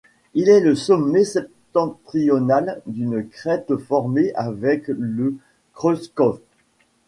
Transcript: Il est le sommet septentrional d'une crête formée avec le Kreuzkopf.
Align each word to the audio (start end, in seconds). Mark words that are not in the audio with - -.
Il 0.33 0.49
est 0.49 0.61
le 0.61 0.73
sommet 0.73 1.23
septentrional 1.23 2.81
d'une 2.87 3.23
crête 3.27 3.77
formée 3.77 4.33
avec 4.33 4.87
le 4.87 5.35
Kreuzkopf. 5.75 6.41